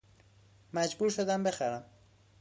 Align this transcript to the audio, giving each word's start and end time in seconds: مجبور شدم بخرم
مجبور 0.73 1.09
شدم 1.09 1.43
بخرم 1.43 1.83